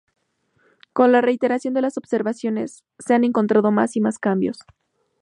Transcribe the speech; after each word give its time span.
Con 0.93 1.11
la 1.11 1.21
reiteración 1.21 1.75
de 1.75 1.81
las 1.81 1.95
observaciones, 1.95 2.83
se 2.97 3.13
han 3.13 3.23
encontrado 3.23 3.69
más 3.71 3.95
y 3.95 4.01
más 4.01 4.17
cambios. 4.17 4.57